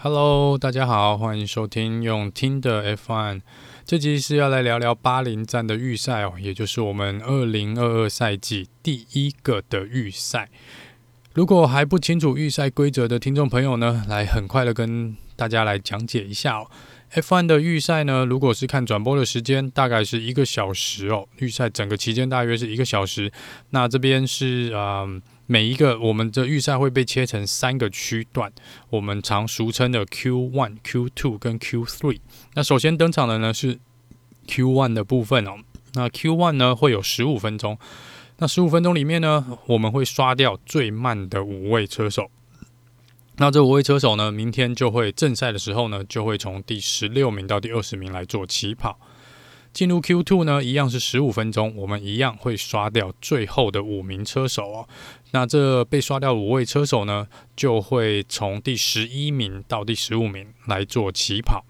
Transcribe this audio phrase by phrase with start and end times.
[0.00, 3.40] Hello，大家好，欢迎收听用听的 F1。
[3.84, 10.50] 这集是要来聊聊巴林站的预赛哦，也就是我们二零二二赛季第一个的预赛。
[11.34, 16.70] 如果还不清楚预赛规则的听众朋友呢，来很快的跟大家来讲解一下哦。
[17.14, 21.26] F1 的预赛呢，如果是看转播的时间，大概是一个小时哦。
[21.38, 23.32] 预赛整个期间大约是一个小时。
[23.70, 25.20] 那这边是嗯。
[25.50, 28.52] 每一个我们的预赛会被切成三个区段，
[28.90, 32.20] 我们常俗称的 Q one、Q two 跟 Q three。
[32.52, 33.78] 那首先登场的呢是
[34.46, 35.56] Q one 的部分哦。
[35.94, 37.78] 那 Q one 呢会有十五分钟，
[38.36, 42.30] 那十五分钟里面呢，我们会刷掉最慢的五位车手。
[43.36, 49.00] 那这五位车手呢，明天就会正赛的时候呢，就会从第十六名到第二十名来做起跑。
[49.70, 54.88] 进入 Q2 呢，一样是十五分钟，我们一样会刷掉最后的五名车手哦。
[55.30, 61.64] 那这被刷掉五位车手呢，就会从第十一名到第十五名来做起跑。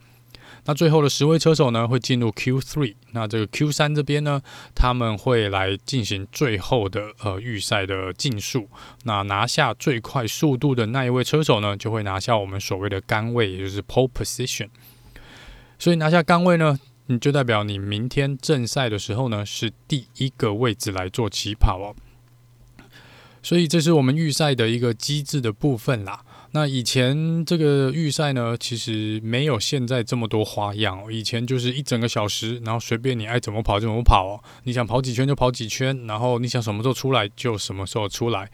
[0.65, 2.95] 那最后的十位车手呢，会进入 Q3。
[3.13, 4.43] 那这个 Q3 这边呢，
[4.75, 8.69] 他们会来进行最后的呃预赛的竞速。
[9.05, 14.69] 那拿下最快速度的那一位车手呢，就会拿下我们所谓的杆位，也就是 Pole Position。
[15.79, 21.97] 所以拿下杆位呢，你就代表你明天正赛的时候呢，是第一个位置来做起跑哦。
[23.49, 26.23] 所以这是我们预赛的一个机制的部分啦。
[26.51, 31.11] 那以前这个预赛呢，其实没有现在这么多花样。
[31.11, 34.45] 以前就是一整个小时，然后随便你爱怎么跑就怎么跑。
[34.65, 38.51] 你想跑几圈就跑几圈，然后你想什么时候出来就什么时候出来。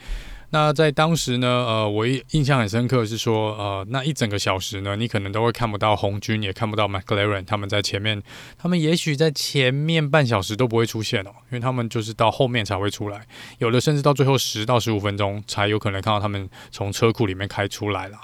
[0.55, 8.22] 那在当时呢，呃，我印象很深刻是说，呃，那一整个小时呢，你可能都会看不到红军，也看不到 McLaren 他们在前面，
[8.56, 13.27] 他们也许在前面半小时都不会出现哦，因为他们就是到后面才会出来，
[13.58, 18.16] 有的甚至到最后十到十五分钟才有可能看到他们从车库里面开出来了。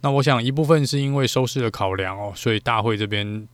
[0.00, 3.46] 那我想一部分是因为收视的考量哦，所以大会这边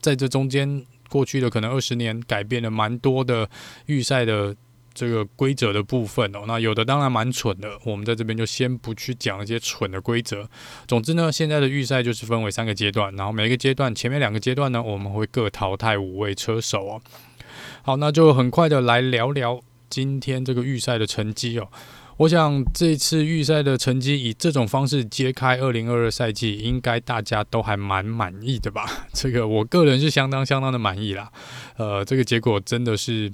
[0.00, 3.50] 在这中间过去的可能二十年改变了蛮多的
[3.86, 4.54] 预赛的。
[4.94, 10.48] 这个规则的部分哦，那有的当然蛮蠢的，我们在这边就先不去讲一些蠢的规则。
[10.86, 17.02] 总之呢，现在的预赛就是分为三个阶段，然后每一个阶段前面两个阶段呢，我们会各淘汰五位车手哦。
[17.82, 19.60] 好，那就很快的来聊聊
[19.90, 21.66] 今天这个预赛的成绩哦。
[22.18, 28.88] 我想这次预赛的成绩以这种方式揭开二零二二赛季，应该大家都还蛮满意的吧？
[29.12, 31.32] 这个我个人是相当相当的满意啦。
[31.76, 33.32] 呃，这个结果真的是。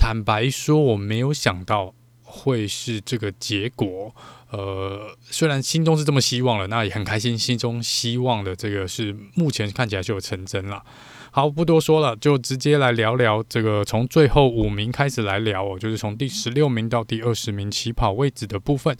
[0.00, 4.14] 坦白说，我没有想到会是这个结果。
[4.50, 7.38] 呃，虽然心中是这么希望了，那也很开心。
[7.38, 10.82] 心中希望的这个是目前看起来就有成真了。
[11.30, 18.96] 好，不多说了，就直接来聊聊这个从最后五名开始来聊哦，就是从第十六名到第二十名起跑位置的部分。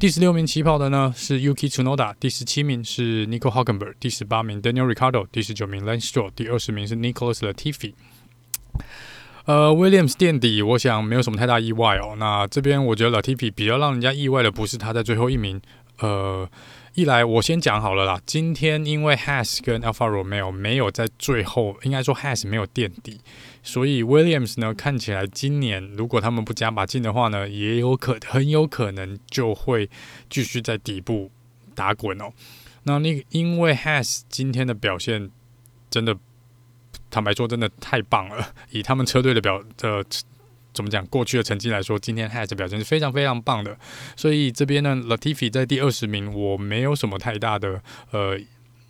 [0.00, 7.92] 第十六名起跑的呢是 Yuki Tsunoda，第十七名是 Nico Hulkenberg，第十八名 Daniel Ricciardo，第十九名 Lance Stroll，第二十名是 Nicholas Latifi。
[9.48, 12.14] 呃，Williams 垫底，我想没有什么太大意外哦。
[12.18, 15.58] 那这边我觉得 Latifi 比较让人家意外的不是他在最后一名。
[16.00, 16.46] 呃，
[16.92, 23.20] 一来我先讲好了啦，今天因为 Has 跟 Alfa Romeo 没有在最后，应该说 Has 没有垫底，
[23.62, 29.88] 所以 Williams 呢看起来今年如果他们不加把劲的话呢，也有可很有可能就会
[30.28, 31.30] 继续在底部
[31.74, 32.30] 打滚哦。
[32.82, 35.30] 那那因为 Has 今天的表现
[35.88, 36.18] 真的。
[37.10, 38.52] 坦白说，真的太棒了。
[38.70, 40.04] 以他们车队的表的
[40.72, 43.76] 怎么讲过去的成绩来说，今天 Haas 表现是非常非常棒的。
[44.16, 48.38] 所以这边呢，Latifi 在第二十名，我没有什么太大的呃。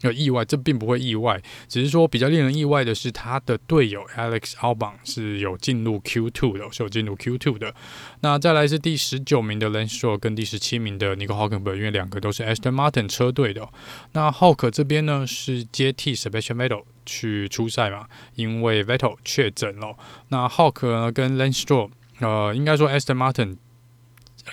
[0.03, 7.75] 有意外，这并不会意外，只是说比较令人意外的是，他的队友 Alex Albon 是有进入 Q2 的，是有进入 Q2 的。
[8.21, 13.69] 那再来是第十九名的 Lance Stroll 跟第十七名的 Nico Hulkenberg，因为两个都是 Aston Martin 车队的。
[14.13, 19.97] 那 Hulk 这边呢是接替 Sebastian Vettel 去出赛嘛，因为 Vettel 确诊了。
[20.29, 23.57] 那 Hulk 呢跟 Lance Stroll，呃，应该说 Aston Martin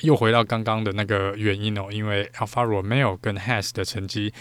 [0.02, 4.34] 又回到刚刚的那个原因哦，因为 Alfa Romeo 跟 Has 的成绩。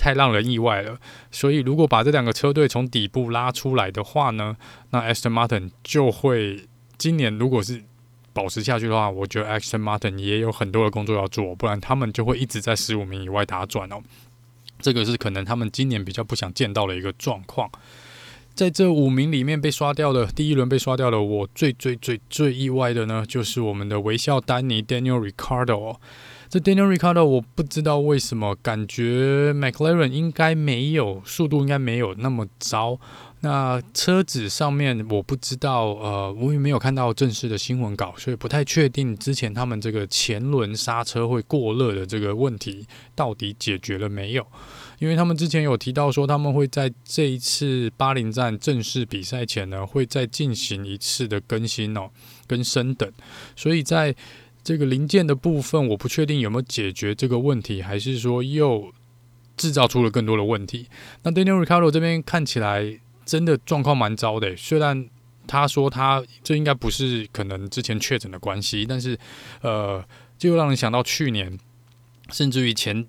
[0.00, 0.98] 太让人意外了，
[1.30, 4.56] 所以如果把这两个车队从底部拉出来的话呢，
[4.92, 6.66] 那 Aston Martin 就会
[6.96, 7.82] 今年如果是
[8.32, 14.00] 保持下去的话，我觉得 Aston Martin 也有很多的工作要做，不然他们就会一直在十五名以外打转哦。
[14.80, 17.70] 这个是可能他们今年比较不想见到的一个状况。
[18.54, 25.96] 在这五名里面被刷掉的第一轮被刷掉的，我最最最最意外的呢，就是我们的微笑丹尼 Daniel Ricardo。
[26.50, 32.98] 这 Daniel Ricardo，我不知道为什么感觉 McLaren 应该没有速度，应该没有那么糟。
[33.42, 44.44] 那车子上面我不知道，呃，我也没有看到正式的新闻稿，所以不太确定之前他们这个前轮刹车会过热的这个问题到底解决了没有？
[44.98, 52.10] 因为他们之前有提到说他们会在这一次巴林站正式比赛前呢，会再进行一次的更新哦，
[52.48, 53.08] 跟升等，
[53.54, 54.12] 所以在
[54.62, 58.92] 这个零件的部分，我不确定有没有解决这个问题，还是说又
[59.56, 60.88] 制造出了更多的问题。
[61.22, 63.00] 那 Daniel Ricardo 这边看起来。
[63.26, 65.08] 真的状况蛮糟的，虽然
[65.46, 69.16] 他说他这应该不是可能之前确诊的关系，但是
[69.60, 70.04] 呃，
[70.36, 71.56] 就让人想到去年，
[72.32, 73.06] 甚至于前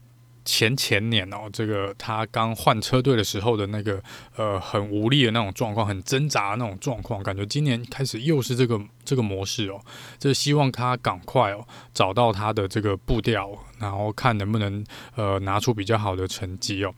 [0.54, 4.04] 前前年哦，这个他刚换车队的时候的那个
[4.36, 9.80] 呃很无力的那种状况，很挣扎的那种状况，感觉今年开始又是这个这个模式哦，
[10.20, 14.84] 就希望他赶快哦找到他的这个步调，然后看能不能
[15.16, 16.94] 呃拿出比较好的成绩哦。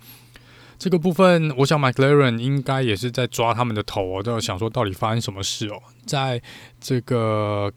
[0.84, 5.82] 这个部分，我想 McLaren 应该也是在抓他们的头哦，都想说到底发生什么事哦。
[6.06, 6.42] 在
[6.82, 7.72] 这个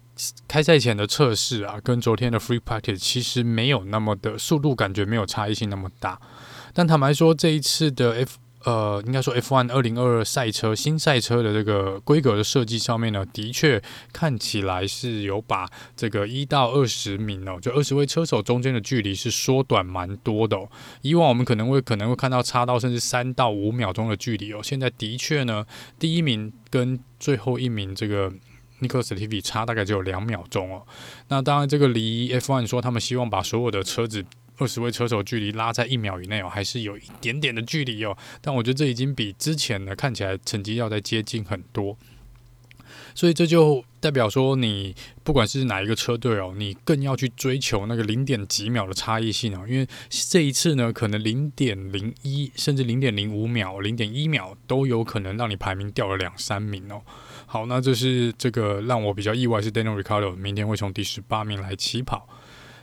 [0.49, 6.21] 开赛前的测试啊，跟昨天的 Free Practice 其实没有那么的速度，感觉没有差异性那么大。
[6.75, 13.81] 但坦白说，这一次的 F 呃，应该说 F1 二零二二赛车新赛车的这个规格的设计上面呢，的确
[14.13, 20.59] 看起来是有把这个一到二十名哦，就二十位车手中间的距离是缩短蛮多的。
[21.03, 25.65] 以往我们可能会可能会看到差到甚至三到五秒钟的距离哦，现在的确呢，
[26.01, 28.29] 第一名跟最后一名这个
[28.81, 30.83] Nico Sotiri 差大概只有两秒钟哦。
[31.29, 34.27] 那当然，这个离 F1 说他们希望把所有的车子。
[34.59, 38.17] 二十位车手距离拉在一秒以内哦，还是有一点点的距离哦。
[38.41, 41.97] 但我觉得这已经比之前呢看起来成绩要再接近很多，
[43.15, 57.03] 所以这就代表说，你不管是哪一个车队哦，你更要去追求那个零点几秒的差异性哦，因为这一次呢，可能零点零一甚至零点零五秒、零点一秒都有可能让你排名掉了两三名哦。
[57.47, 62.29] 好，那这是这个让我比较意外是 Daniel Ricardo 明天会从第十八名来起跑。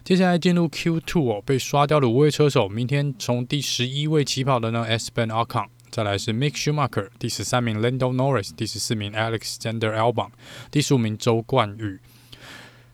[0.03, 10.31] 接下来进入 Q2 哦，被刷掉的五位车手，明天从第十一位起跑的呢，Esteban Ocon，再来是 Mick Schumacher，第十三名 Lando Norris，第十四名 Alexander Albon，
[10.69, 11.97] 第十五名周冠宇。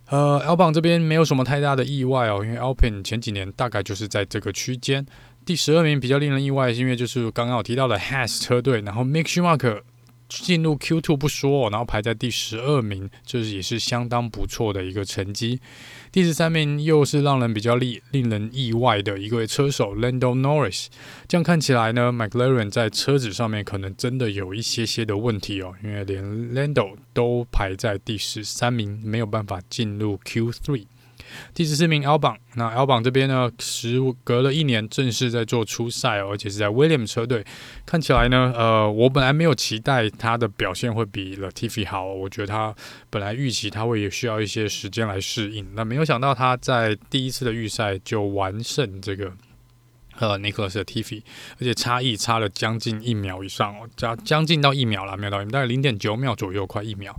[0.09, 5.03] 呃，Albon 这边没有什么太大的意外哦，因为 Alpin 前几年大概就是在这个区间。
[5.43, 9.81] 第十二名比较令人意外，是因为就是刚刚我提到的 Haas 车队，然后 Mick Schumacher。
[10.29, 15.59] 进入 Q2 不说，然后排在第十二名，这是也是相当不错的一个成绩。
[16.11, 20.87] 第十三名又是让人比较令令人意外的一位车手 Lando Norris。
[21.27, 30.85] 这样看起来呢，McLaren 在车子上面可能真的有一些些的问题哦，因为连 Lando 都排在第十三名，没有办法进入 Q3。
[31.53, 37.45] 第十四名 Albon，那 Albon 这边呢，时隔了一年正式在做初赛哦，而且是在 William 车队。
[37.85, 42.75] 看起来呢，呃，我本来没有期待他的表现会比 Latifi 好，我觉得他
[43.09, 49.31] 本来预期他会也需要一些时间来适应，那没有想到他在第一次的预赛就完胜这个
[50.17, 51.21] 呃 Nicholas Latifi，
[51.59, 57.15] 而且差异差了将近一秒以上哦，将将近到一秒了，没有到一秒，大概零点九秒左右，快一秒。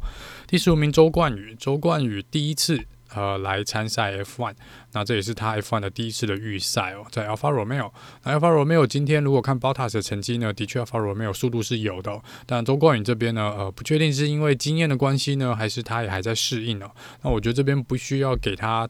[0.46, 2.80] 第十五名周冠宇，周冠宇第一次。
[3.14, 4.54] 呃，来参赛 F1，
[4.92, 7.90] 那这也是他 F1 的第一次的预赛哦，在 Alfa Romeo。
[8.22, 16.90] 那 Alfa Romeo 今天如果看 Bottas 的成绩呢，的确 Alfa Romeo 速度是有的，但周冠宇这边呢，呃，不确定是因为经验的关系呢，还是他也还在适应哦。
[17.22, 18.88] 那我觉得这边不需要给他，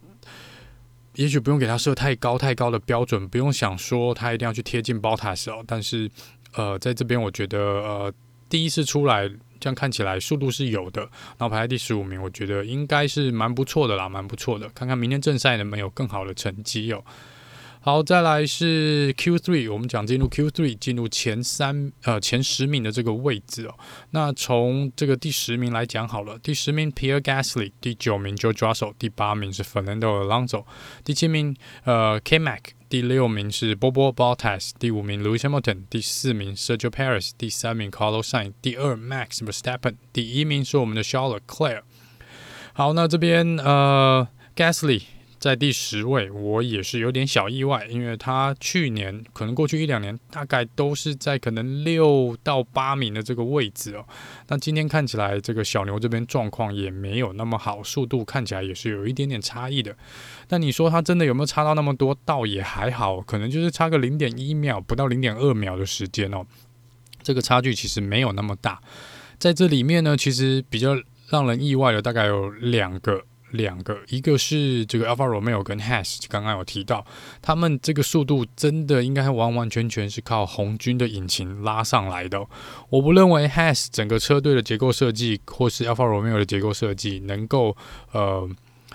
[1.14, 5.64] 也许不用给他设太高太高的标准，不用想说他一定要去贴近 Bottas 哦。
[5.66, 6.10] 但是，
[6.54, 8.12] 呃，在这边我觉得，呃，
[8.50, 9.30] 第一次出来。
[9.62, 11.02] 这样看起来速度是有的，
[11.36, 14.66] 然后排在第十五名，我觉得应该是蛮不错的啦，蛮不错的。
[14.70, 17.04] 看看明天正赛能不能有更好的成绩哦。
[17.82, 23.74] 好，再来是 Q3，我们讲进入 Q3，进入前三呃前十名的这个位置哦。
[24.12, 30.64] 那从这个第十名来讲好了，第十名 Pierre Gasly，第九名 George Russell，第八名是 Fernando Alonso，
[31.04, 31.54] 第七名
[31.84, 39.38] 呃 K-Mac，第六名是 Bobo Bottas，第五名 Lewis Hamilton，第四名 Sergio p a r i s 第三名 Carlos Sainz，第二 Max
[39.44, 41.82] Verstappen，第一名是我们的 Charles Leclerc。
[42.72, 45.02] 好，那这边呃 Gasly。
[45.40, 54.04] 在第十位，我也是有点小意外，因为他去年可能过去一两年大概都是在可能六到八名的这个位置哦。
[54.48, 59.96] 那今天看起来这个小牛这边状况也没有那么好，速度看起来也是有一点点差异的。
[60.46, 62.14] 但你说他真的有没有差到那么多？
[62.26, 66.44] 倒也还好，可能就是差个零点一秒，不到零点二秒的时间哦。
[67.22, 68.78] 这个差距其实没有那么大。
[69.38, 70.94] 在这里面呢，其实比较
[71.30, 73.24] 让人意外的大概有两个。
[73.50, 77.04] 两个，一个是这个 Alpha Romeo 跟 Haas，刚刚有提到，
[77.40, 82.44] 他们这个速度真的应该完完全全是靠红军的引擎拉上来的。
[82.88, 87.76] 我不认为 Hass 整个车队的结构设计，或是 Alpha Romeo 的结构设计能够
[88.12, 88.48] 呃。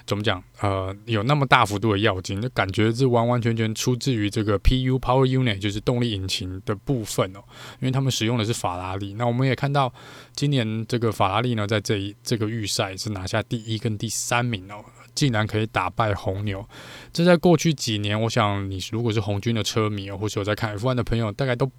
[0.06, 0.44] 怎么讲？
[0.62, 7.40] 呃，有那么大幅度的跃进，就感觉是完完全全出自于这个 PU Power Unit，就是动力引擎的部分哦。
[7.80, 9.16] 因为他们使用的是法拉利。
[9.16, 9.92] 那我们也看到，
[10.36, 14.86] 今年这个法拉利呢，在这一这个预赛是拿下第一跟第三名哦，
[15.16, 16.64] 竟然可以打败红牛。
[17.12, 21.72] 这在过去几年，我想你如果是红军的车迷哦，或是有在看 F1 的朋友，大概都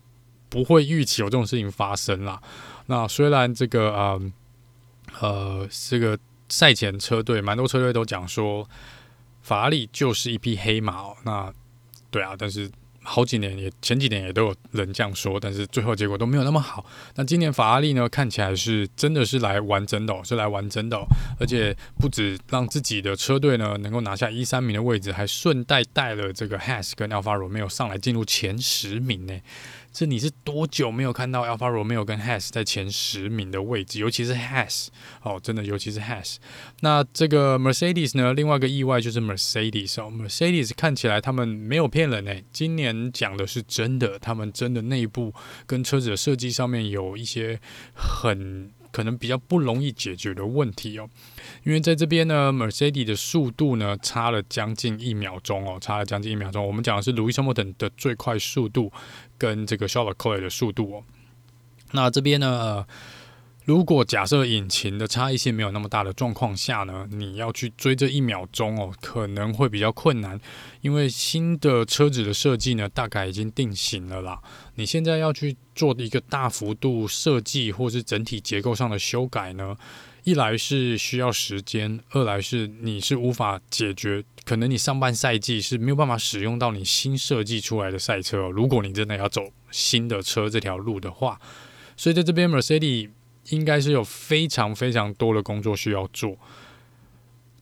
[0.49, 2.43] 不会预期有这种事情发生啦。
[2.87, 4.33] 那虽然这个呃
[5.21, 6.19] 呃这个。
[6.49, 8.69] 赛前车队蛮多车队都讲说，
[9.43, 11.17] 法拉利就是一匹黑马哦。
[11.25, 11.53] 那
[12.11, 12.71] 对啊，但是
[13.03, 16.85] 好几年也前几年也都有人这样说，但是最后结果都没有那么好。
[17.15, 21.07] 那今年法拉利呢，看起来是真的是来玩真的哦，是来玩真的哦，
[21.39, 29.41] 而且不止让自己的车队呢能够拿下一三名的位置，还顺带带了这个 Has 跟 Alfa Romeo 上来进入前十名呢。
[29.99, 33.99] 是你是多久没有看到 Alpha Romeo 跟 Has 在前十名的位置？
[33.99, 34.89] 尤其是 Has
[35.23, 36.37] 哦，真的，尤其是 Has。
[36.81, 38.35] 那这个 Mercedes 呢？
[38.35, 42.35] 另外一个意外就是 Mercedes 哦，Mercedes 看起来他们没有骗人呢。
[42.53, 45.33] 今年讲的是真的，他们真的内部
[45.67, 47.59] 跟车子的设计上面有一些
[47.95, 48.71] 很。
[48.97, 51.07] 可能比较不容易解决的问题哦，
[51.65, 56.67] 因为在这边呢，Mercedes 的速度呢差了将近一秒钟哦，差了将近一秒钟。
[56.67, 58.91] 我们讲的是 Lewis Hamilton 的最快速度
[59.37, 61.05] 跟这个 Charles Leclerc 的速度哦。
[61.93, 62.87] 那这边呢，呃，
[63.67, 70.41] 如果假设引擎的差异性没有那么大的状况下呢，你要去追这一秒钟哦，可能会比较困难，
[70.83, 74.41] 因为新的车子的设计呢，大概已经定型了啦。
[74.77, 79.77] 你现在要去做一个大幅度设计或是整体结构上的修改呢，
[80.23, 88.49] 一来是需要时间，二来是你是无法解决，可能你上半赛季是没有办法使用到你新设计出来的赛车。
[88.49, 89.43] 如果你真的要走
[89.73, 91.41] 新的车这条路的话，
[91.97, 93.11] 所以在这边 Mercedes
[93.51, 96.37] 应该是有非常非常多的工作需要做。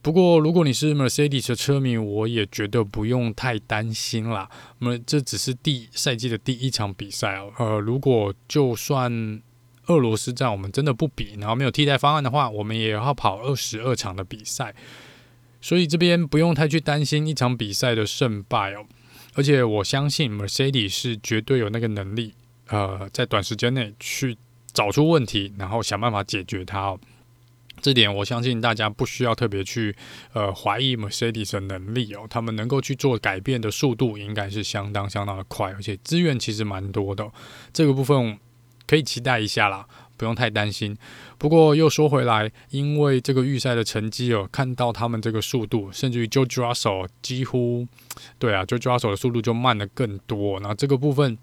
[0.03, 4.51] 不过，如果你是 Mercedes 的车迷，我也觉得不用太担心啦。
[4.81, 7.51] 那么，这只是第赛季的第一场比赛哦。
[7.59, 9.41] 呃，如果就算
[9.87, 14.75] 俄罗斯站我们真的不比，然后没有替代方案的话，我们也要跑二十二场的比赛。
[15.63, 18.85] 所以这边不用太去担心一场比赛的胜败哦。
[19.33, 22.35] 而且我相信 Mercedes 是绝对有那个能力，
[22.69, 24.37] 呃，在短时间内去
[24.75, 27.01] 找出问题，然后想办法解决它哦。
[27.81, 29.95] 这点我相信大家不需要特别去
[30.33, 37.31] 呃怀疑 Mercedes 的能力哦，他们能够去做改变的速度应该是相当相当的快，而且资源其实蛮多的，
[37.73, 38.39] 这个部分
[38.87, 40.97] 可以期待一下啦，不用太担心。
[41.37, 47.87] 不过又说回来，因为这个预赛的成绩哦，看到他们这个速度，甚至于 George Russell 几乎
[48.39, 51.37] 对啊，George Russell 的速度就慢了更多，那这个部分。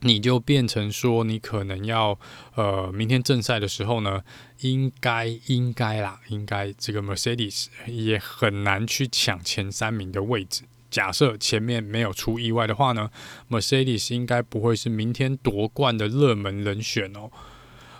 [0.00, 2.18] 你就变成说，你可能要，
[2.54, 4.22] 呃，明天正赛的时候呢，
[4.60, 10.62] 应该应该啦，应该这个 Mercedes 也很难去抢前三名的位置。
[10.90, 13.10] 假设前面没有出意外的话呢
[13.50, 17.30] ，Mercedes 应该不会是明天夺冠的热门人选哦。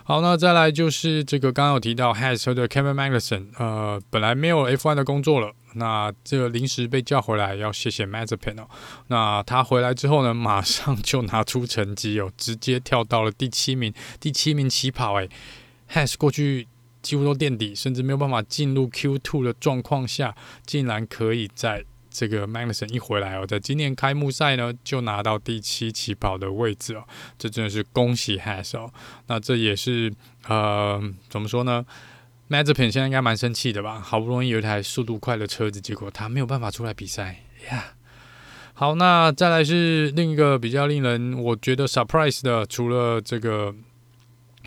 [0.03, 8.67] 好，那再来就是这个刚刚有提到 Haas 车的 Kevin Magnussen，呃，本来没有 F1 的工作了，那这个临时被叫回来，要谢谢 Mazepin 哦。
[9.07, 15.29] 那他回来之后呢，马上就拿出成绩哦，直接跳到了第七名，第七名起跑诶。
[15.91, 16.67] ，Has 过去
[17.01, 20.35] 几乎都垫底，甚至没有办法进入 Q2 的状况下，
[20.65, 21.85] 竟然可以在。
[22.11, 27.03] 这个 Magnussen 一回来哦，在今年开幕赛呢就拿到第七起跑的位置哦，
[27.37, 28.91] 这真的是恭喜 Has 哦。
[29.27, 30.11] 那这也是
[30.47, 30.99] 呃
[31.29, 31.85] 怎么说呢
[32.49, 33.99] ？Mazepin 现在应该蛮生气的吧？
[33.99, 37.93] 好不容易有一台速度快的车子，结果他没有办法出来比赛呀。
[38.73, 43.73] 好，那再来是另一个比较令人我觉得 surprise 的，除了这个。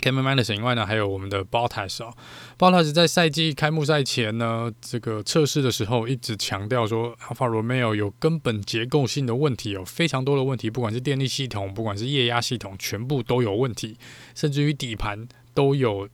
[0.01, 2.13] Kevin Magnussen 以外呢，还有我们的 Bottas 哦。
[2.59, 13.97] Bottas 在赛季开幕赛前呢，这个测试的时候一直强调说，Alfa Romeo 有根本结构性的问题，有非常多的问题，不管是电力系统，不管是液压系统，全部都有问题，
[14.35, 16.09] 甚至于底盘都有。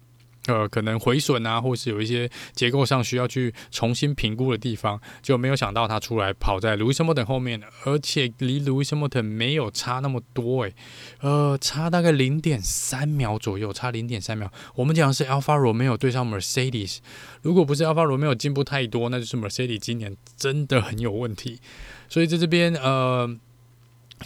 [0.48, 10.74] 呃，可能毁损啊，或是有一些结构上需要去重新评估的地方，就没有想到他出来跑在 Louis Hamilton 后面，而且离 Louis Hamilton 没有差那么多诶，
[11.20, 14.50] 呃，差大概零点三秒左右，差零点三秒。
[14.74, 16.98] 我们讲的是 Alpha Romeo 对上 Mercedes，
[17.42, 21.60] 如果不是 Alpha Romeo 进步太多，那就是 Mercedes 今年真的很有问题。
[22.08, 23.28] 所以在这边，呃，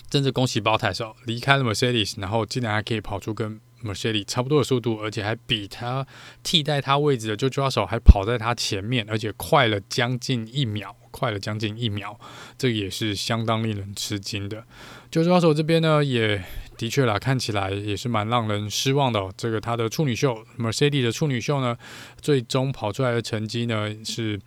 [0.09, 6.07] 真的恭喜 Bottas 离开了 Mercedes，然后竟然还可以跑出跟 Mercedes 差不多的速度，而且还比他
[6.43, 12.19] 替代他位置的 George Russell 还跑在他前面，而且快了将近一秒，快了将近一秒，
[12.57, 14.65] 这也是相当令人吃惊的。
[15.11, 16.43] George Russell 这边呢，也
[16.77, 19.31] 的确啦，看起来也是蛮让人失望的。
[19.37, 21.77] 这个他的处女秀 Mercedes 的处女秀呢，
[22.21, 24.41] 最终跑出来的成绩呢是。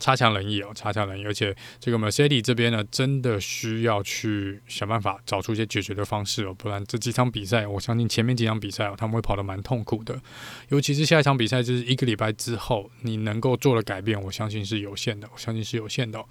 [0.00, 10.20] 差强人意哦，差强人意，而且这个 Mercedes 这边呢，真的需要去想办法找出一些解决的方式哦，不然这几场比赛，我相信前面几场比赛哦，他们会跑得蛮痛苦的，
[10.70, 16.24] 尤其是下一场比赛，就是一个礼拜之后，你能够做的改变，我相信是有限的，我相信是有限的。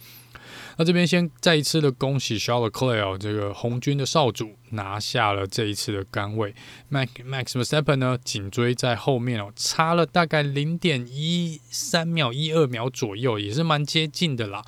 [0.77, 6.53] 那这边先再一次的恭喜 Charles Leclerc 这个红军的少主拿下了这一次的杆位
[6.91, 14.63] ，Max Max Verstappen 呢紧追在后面哦，差了大概零点一三秒、一二秒左右，也是蛮接近的啦。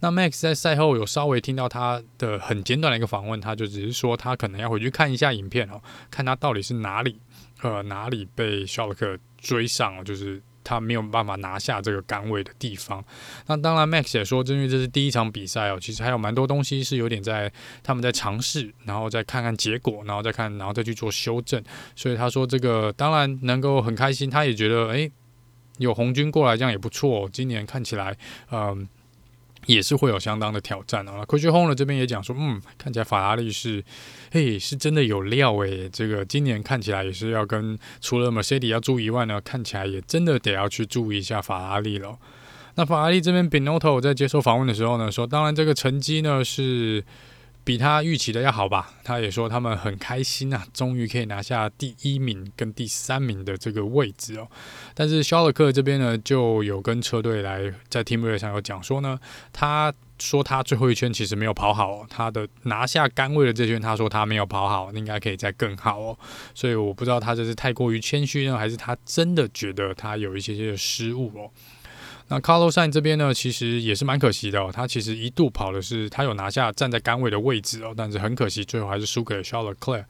[0.00, 5.80] 那 Max 在赛后有稍微听到他的很简短的一个访问，他就只是说他可能要回去看一下影片哦，
[6.10, 7.18] 看他到底是哪里
[7.62, 10.42] 呃哪里被 Charles Leclerc 追上了，就是。
[10.64, 13.04] 他没有办法拿下这个杆位的地方。
[13.46, 17.52] 那当然，Max 也说，因为这是第一场比赛哦，其实还有蛮多东西是有点在
[17.82, 21.62] 他们在尝试，然后再看看结果，然后再看，然后再去做修正。
[21.94, 25.12] 所以他说，这个当然能够很开心，他也觉得，诶，
[25.78, 27.28] 有红军过来这样也不错。
[27.32, 28.16] 今年看起来，
[28.50, 28.88] 嗯。
[29.66, 31.24] 也是会有相当的挑战啊。
[31.26, 33.84] Christian Horner 这边也讲说，嗯，看起来法拉利是，
[34.30, 35.88] 嘿，是真的有料诶。
[35.90, 42.18] 这个今年看起来也是要跟除了 Mercedes 要注意以外呢，看起来也真的得要去注意一下法拉利了。
[42.74, 47.04] 那法拉利这边 Binotto 在接受访问的时候呢，说，当然这个成绩呢是。
[47.64, 48.92] 比他预期的要好吧？
[49.02, 54.46] 他也说他们很开心啊，终于可以拿下第一名跟第三名的这个位置哦。
[54.94, 59.18] 但是肖尔克这边呢，就有跟车队来在 Team r a 上有讲说呢，
[59.50, 66.18] 他说他最后一圈其实没有跑好，他的拿下杆位的这圈，他说他没有跑好，应该可以再更好哦。
[66.54, 71.50] 所以我不知道他这是太过于谦虚呢，还是他真的觉得他有一些些的失误哦。
[72.28, 74.70] 那 Carlos Sainz 这边呢，其实也是蛮可惜的哦。
[74.72, 80.06] 他其实一度跑的是，他有拿下站在杆位的位置哦，但是很可惜，最后还是输给了 Charles c l a r。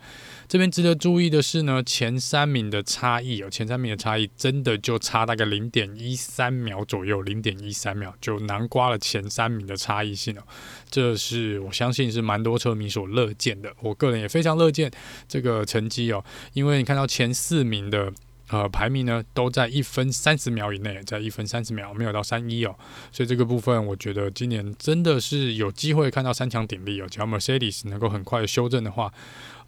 [0.47, 10.43] 这边值得注意的是呢，前三名的差异哦，前三名的差异真的就差大概零点一三秒左右，零点一三秒就囊括了前三名的差异性哦。
[10.89, 14.89] 这是我相信是蛮多车迷所乐见的，我个人也非常乐见
[15.27, 18.13] 这个成绩哦，因为你看到前四名的。
[18.51, 22.77] 呃，排名呢都在一分三十秒以内，在一分三十秒，没有到三一哦，
[23.11, 27.07] 所以这个部分我觉得今年真的是有机会看到三强鼎立哦。
[27.11, 29.11] 只要 Mercedes 能够很快的修正的话，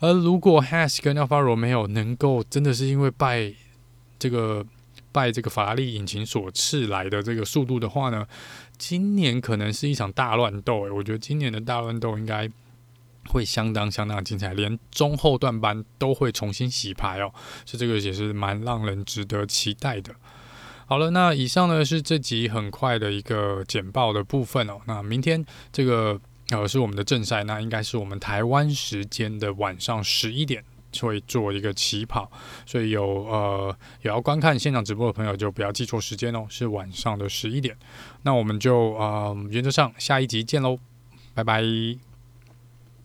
[0.01, 3.53] 而如果 Has 跟 Alfa Romeo 能够真的是因为拜
[4.19, 4.65] 这个
[5.11, 8.27] 拜这个法拉利引擎所赐来的这个速度的话呢，
[8.77, 12.51] 今年可能是一场大乱斗诶，我觉得今年的大乱斗应该。
[13.27, 17.33] 会相当相当精彩，连中后段班都会重新洗牌哦，
[17.65, 20.15] 所以这个也是蛮让人值得期待的。
[20.87, 24.81] 好了，那以上呢是这集很快的一个简报的部分哦。
[24.87, 30.63] 那明天这个呃是我们的正赛，那应该是我们台湾时间的晚上十一点
[31.01, 32.31] 会做一个起跑，
[32.65, 37.77] 所以有呃有要观看现场直播的朋友就不要记错时间哦，是晚上的十一点。
[38.23, 40.79] 那我们就呃原则上下一集见喽，
[41.35, 42.16] 拜拜。